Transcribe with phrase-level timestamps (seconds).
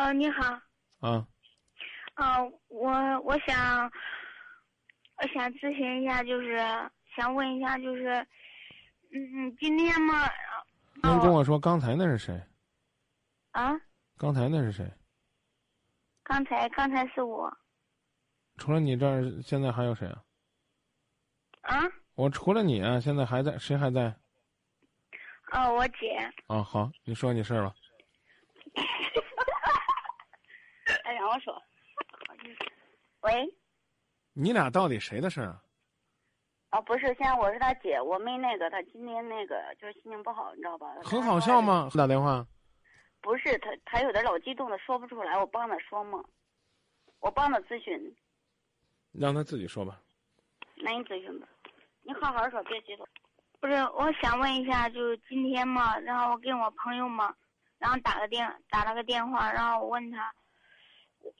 [0.00, 0.58] 呃，你好。
[1.00, 1.26] 啊。
[2.14, 3.84] 啊，我我想，
[5.18, 6.56] 我想咨询一下，就是
[7.14, 8.26] 想问一下，就是，
[9.12, 10.26] 嗯，今天嘛。
[11.02, 12.42] 您跟我说刚才那是谁？
[13.50, 13.78] 啊？
[14.16, 14.90] 刚才那是谁？
[16.22, 17.54] 刚才刚才是我。
[18.56, 20.24] 除了你这儿，现在还有谁啊？
[21.60, 21.82] 啊？
[22.14, 24.16] 我除了你啊，现在还在谁还在？
[25.52, 26.16] 哦，我姐。
[26.46, 27.74] 啊，好，你说你事儿吧。
[31.20, 31.62] 哎，让我说。
[33.20, 33.54] 喂。
[34.32, 35.62] 你俩到底谁的事儿啊？
[36.70, 40.86] 哦，不是，现在我是他姐，我没那个，他今天那个就是心情不好，你知道吧？
[41.02, 41.90] 很好笑吗？
[41.94, 42.46] 打电话。
[43.20, 46.24] 不是他，他有点老激动的说不出来，我帮他说嘛，
[47.18, 48.16] 我帮他咨询。
[49.12, 50.00] 让他自己说吧。
[50.76, 51.46] 那你咨询吧，
[52.02, 53.06] 你好好说，别激动。
[53.60, 57.34] 不是，我想问一下，就是今天嘛，然后我跟我朋友嘛，
[57.78, 60.32] 然后打个电打了个电话，然后我问他，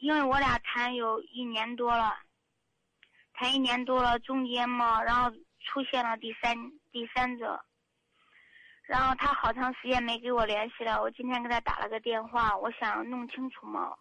[0.01, 2.19] 因为我俩谈有一年多了，
[3.33, 6.57] 谈一年多了，中间嘛，然后出现了第三
[6.91, 7.65] 第三者，
[8.83, 13.97] 然后他好长时间没给我联系了，我今天给他打了个电话，我想弄清楚嘛，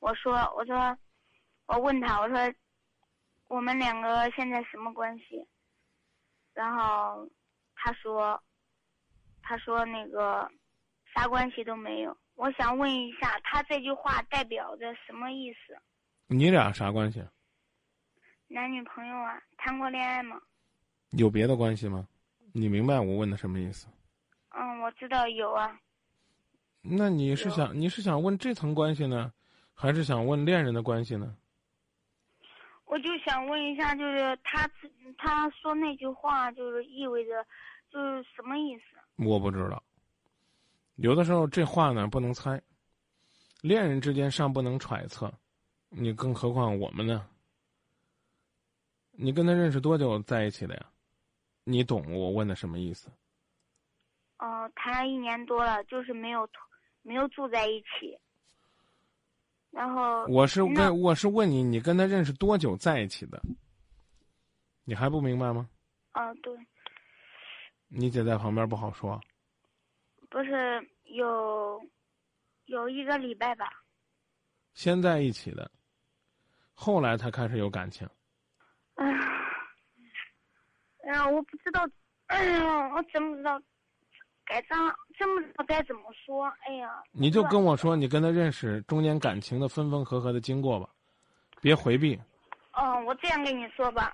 [0.00, 0.98] 我说我说，
[1.66, 2.54] 我问他我说，
[3.48, 5.48] 我们两个现在什么关系？
[6.52, 7.28] 然后。
[7.76, 8.42] 他说
[9.42, 10.50] ：“他说那个
[11.12, 12.16] 啥关系都没有。
[12.36, 15.76] 我想问一下，他这句话代表着什么意思？
[16.26, 17.22] 你俩啥关系？
[18.48, 20.40] 男女朋友啊，谈过恋爱吗？
[21.10, 22.06] 有别的关系吗？
[22.52, 23.86] 你明白我问的什么意思？
[24.50, 25.78] 嗯，我知道有啊。
[26.82, 29.32] 那你是想你是想问这层关系呢，
[29.72, 31.36] 还是想问恋人的关系呢？
[32.84, 34.70] 我就想问一下，就是他
[35.16, 37.44] 他说那句话，就是意味着。”
[37.94, 38.84] 就是什么意思？
[39.24, 39.80] 我不知道。
[40.96, 42.60] 有的时候这话呢不能猜，
[43.60, 45.32] 恋人之间尚不能揣测，
[45.88, 47.26] 你更何况我们呢？
[49.10, 50.86] 你跟他认识多久在一起的呀？
[51.64, 53.08] 你懂我问的什么意思？
[54.38, 56.48] 哦，谈了一年多了，就是没有
[57.02, 58.18] 没有住在一起。
[59.70, 63.40] 然后我是问我是问你，你跟他认识多久在一起的？
[64.84, 65.68] 你还不明白吗？
[66.12, 66.54] 啊，对。
[67.88, 69.20] 你姐在旁边不好说。
[70.34, 71.80] 不是有
[72.64, 73.70] 有一个礼拜吧。
[74.72, 75.70] 先在一起的，
[76.74, 78.04] 后来才开始有感情。
[78.96, 79.18] 哎呀，
[81.04, 81.88] 哎呀，我不知道，
[82.26, 83.62] 哎呀，我真不知道
[84.44, 84.74] 该咋，
[85.16, 86.52] 真不知道该怎么说。
[86.66, 90.90] 哎呀，你就跟我说你跟他认识中间感情的分分合合的经过吧，
[91.60, 92.20] 别回避。
[92.72, 94.12] 嗯，我这样跟你说吧。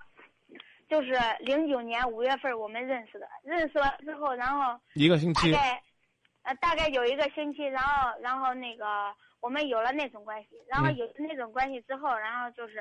[0.87, 5.83] 就是零九年五月份我们认识的，认识完之后，然后一个星期，大概，
[6.43, 12.81] 呃，大概有一个星期，然后，然后那个我们有了那种关系，然后有了那种关系之后，然后就是，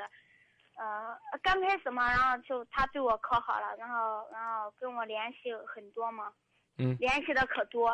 [0.76, 6.32] 呃，刚开始嘛，然后就他对我可好了，然后，然后跟我联系很多嘛，
[6.78, 7.88] 嗯，联系的可多，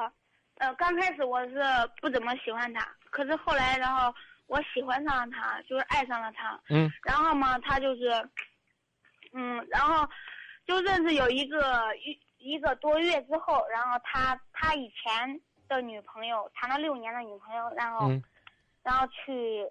[0.59, 1.60] 呃，刚开始我是
[2.00, 4.15] 不怎么喜欢他，可是后来，然后
[4.47, 8.28] 我喜欢上了他，就是爱上了他，嗯，然后嘛，他就是。
[9.38, 10.09] 嗯，然后
[10.65, 15.38] 就认识有一个一一个多月之后，然后他他以前
[15.69, 18.10] 的女朋友谈了六年的女朋友，然后
[18.82, 19.66] 然后去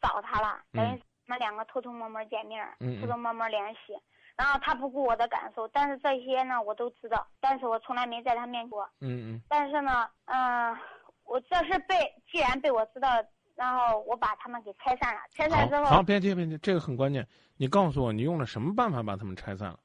[0.00, 2.66] 找他了，等于我们两个偷偷摸摸见面，
[3.00, 3.98] 偷偷摸摸联系。
[4.36, 8.88] 然后他不顾我的感受，但是这些呢我都知道，但是我从来没在他面前过。
[9.00, 9.42] 嗯嗯。
[9.48, 10.76] 但是呢，嗯，
[11.24, 11.94] 我这是被
[12.30, 13.08] 既然被我知道。
[13.56, 17.28] 然后我把他们给拆散了，拆散之后好，别急别急，这个很关键。
[17.58, 19.78] 你告诉我，你用了什么办法把他们拆散了？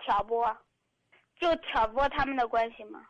[0.00, 0.44] 挑拨，
[1.38, 3.00] 就挑拨他们的关系吗？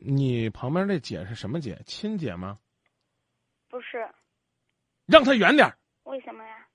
[0.00, 1.82] 你旁边那姐是什么姐？
[1.84, 2.58] 亲姐吗？
[3.68, 4.08] 不是。
[5.06, 5.68] 让他远点
[6.04, 6.68] 为什么呀？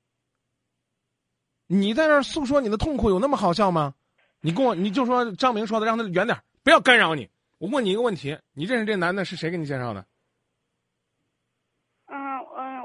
[1.67, 3.95] 你在那儿诉说你的痛苦，有那么好笑吗？
[4.41, 7.29] 你跟我，你就说张明说的，让他远点不要干扰你。
[7.59, 10.06] 我问你一个问题：你认识这男的是谁给你介绍的？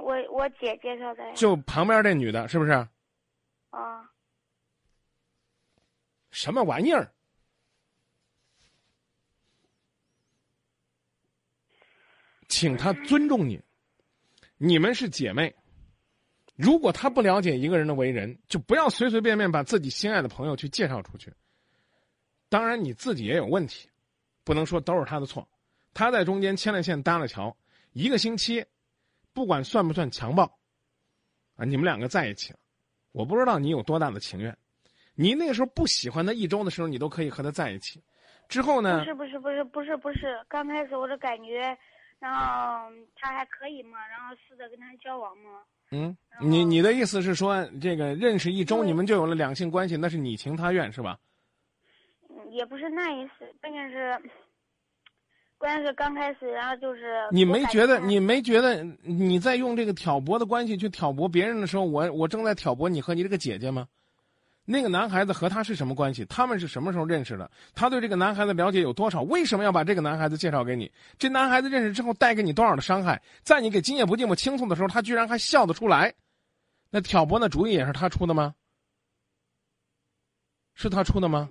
[0.01, 2.71] 我我姐介绍的，就旁边这女的，是不是？
[3.71, 4.11] 啊。
[6.31, 7.13] 什么玩意儿？
[12.59, 13.63] 请他尊重你，
[14.57, 15.55] 你们是姐妹。
[16.57, 21.33] 如果他不了解一个人的为人，就不要随随便便把自己心爱的朋友去介绍出去。
[22.49, 23.89] 当然你自己也有问题，
[24.43, 25.49] 不能说都是他的错。
[25.95, 27.57] 他在中间牵了线搭了桥，
[27.93, 28.67] 一个星期。
[29.33, 30.59] 不管算不算强暴，
[31.55, 32.59] 啊，你们两个在一起了，
[33.13, 34.59] 我不知道你有多大的情愿。
[35.15, 38.03] 你那个时候不喜欢他一周的时候，你都可以和他在一起。
[38.49, 38.99] 之后呢？
[38.99, 41.79] 不是不是不是不是不是，刚开始我的感觉，
[42.21, 45.61] 然后他还可以嘛，然后试着跟他交往嘛。
[45.91, 51.19] 嗯，你你的意思是说，这个认识一周你们就有了两性关系，那是你情他愿是吧？
[52.29, 54.21] 嗯，也不是那意思，关键是，
[55.57, 63.89] 关键是刚开始，然后就是你没觉得你没觉得你在用这个挑拨的关系去挑拨别人的时候，我我正在挑拨你和你这个姐姐吗？
[64.71, 66.27] 那个男孩子和他是什么关系？
[66.27, 67.51] 他们是什么时候认识的？
[67.75, 69.23] 他对这个男孩子了解有多少？
[69.23, 70.93] 为什么要把这个男孩子介绍给你？
[71.19, 73.23] 这男孩子认识之后带给你多少的伤害？
[73.43, 76.15] 在你给今夜不寂寞倾诉的时候，他居然还笑得出来，
[76.91, 78.55] 那挑拨那主意也是他出的吗？
[80.75, 81.49] 是他出的吗？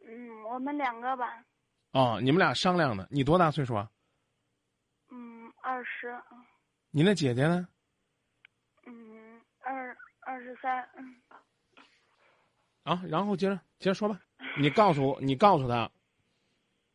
[0.00, 1.44] 嗯，我们两个吧，
[1.92, 3.06] 哦，你们俩商量的。
[3.10, 3.86] 你多大岁数啊？
[5.10, 6.18] 嗯，二十，
[6.90, 7.68] 你那姐姐呢？
[8.86, 11.14] 嗯，二二十三，嗯，
[12.82, 14.20] 啊，然后接着接着说吧。
[14.58, 15.90] 你告诉我，你告诉他，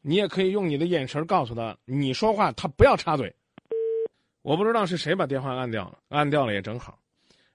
[0.02, 3.34] 你也可以用你的眼神告诉他，你说话他不要插嘴。
[4.42, 6.98] 我不知道是谁把电话按掉了，按掉了也正好，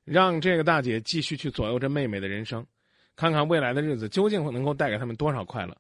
[0.05, 2.67] 让这个大姐继续去左右着妹妹的人生，
[3.17, 5.77] 看看未来的日子究竟能够带给他们多少快乐。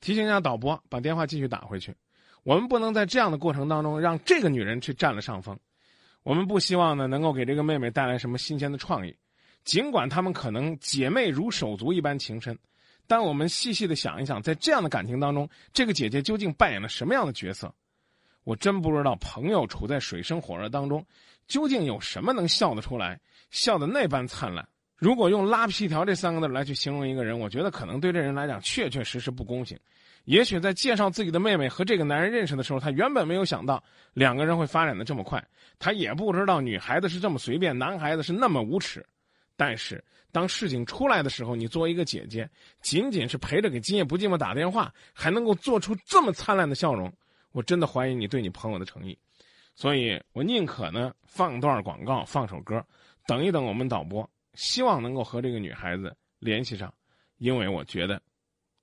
[0.00, 1.94] 提醒一下导播，把电话继续打回去。
[2.42, 5.58] 我们不能在这样的过程当中让这个女人去占了上风。
[6.22, 9.14] 我们不希望呢能够给这个妹妹带来什么新鲜的创意。
[9.66, 12.56] 尽管她们可能姐妹如手足一般情深，
[13.06, 17.70] 但我们细细的想一想，在这样的感情当中，这个姐姐究竟扮演了什么样的角色？
[18.44, 21.04] 我真不知道，朋友处在水深火热当中，
[21.48, 23.20] 究竟有什么能笑得出来，
[23.50, 24.66] 笑得那般灿烂？
[24.96, 29.78] 如果用“拉皮条”这三个字来去形容一个人，我觉得可能对这人来讲确确实实不公平。
[30.24, 33.82] 也许在介绍自己的妹妹和这个男人认识的时候，他原本没有想到
[34.14, 35.44] 两个人会发展的这么快，
[35.78, 39.04] 他也不知道女孩子是这么随便，男孩子是那么无耻。
[39.56, 42.48] 但是当事情出来的时候，你作为一个姐姐，
[42.82, 47.12] 仅仅是陪着给今夜不寂寞打电话，还能够做出这么灿烂的笑容，
[47.52, 49.18] 我真的怀疑你对你朋友的诚意。
[49.74, 52.84] 所以我宁可呢放段广告，放首歌，
[53.26, 56.92] 等一等我们导播，希望能够和这个女孩子联系上，
[57.38, 58.20] 因为我觉得，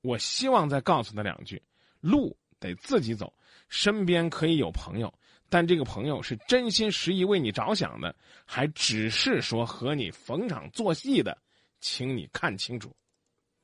[0.01, 1.61] 我希望再告诉她两句：
[1.99, 3.31] 路得自己走，
[3.69, 5.13] 身边可以有朋友。
[5.53, 11.37] 但这个朋友是真心实意为你着想的，还只是说和你逢场作戏的，
[11.79, 12.91] 请你看清楚。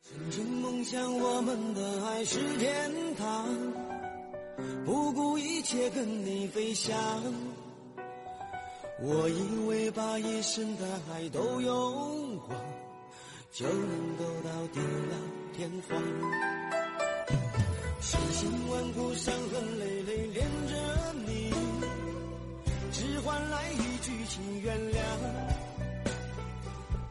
[0.04, 3.48] 曾经梦想我们的爱是天堂，
[4.86, 6.96] 不顾一切跟你飞翔。
[9.02, 12.56] 我以为把一生的爱都用光，
[13.52, 16.00] 就能够到地老天荒。
[18.00, 20.89] 千辛万苦，伤痕累累连着，
[23.00, 25.00] 只换来一句请原谅。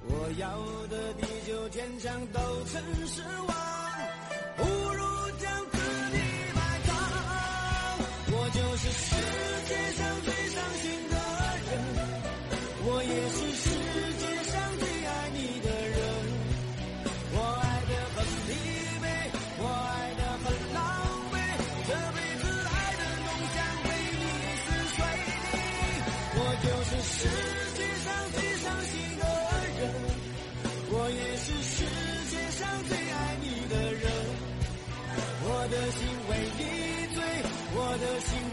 [0.06, 0.46] 我要
[0.88, 3.77] 的地久天长都曾失望，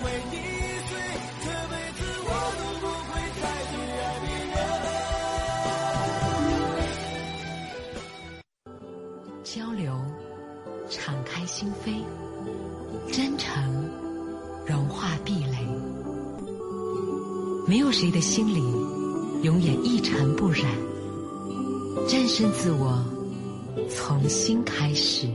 [0.06, 0.38] 为你
[0.88, 0.96] 碎，
[1.42, 4.56] 这辈子我都不会再去爱别人
[9.44, 9.90] 交流，
[10.90, 12.06] 敞开心扉，
[13.12, 13.50] 真诚
[14.66, 15.58] 融化壁垒。
[17.68, 18.62] 没有谁的心里
[19.42, 20.64] 永远一尘不染。
[22.08, 23.04] 战胜自我，
[23.90, 25.28] 从新开始。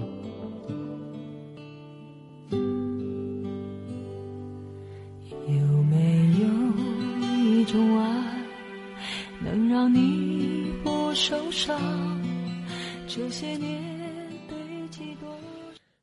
[13.51, 15.29] 这些年堆积多。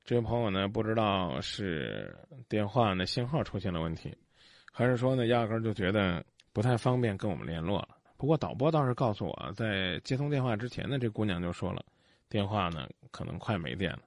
[0.03, 2.13] 这位朋友呢，不知道是
[2.49, 4.13] 电话呢信号出现了问题，
[4.73, 7.89] 还是说呢压根儿就觉得不太方便跟我们联络了。
[8.17, 11.85] 不过导播倒是告诉我，在接通电话之前呢，这姑娘就说了，
[12.27, 13.99] 电话呢可能快没电了。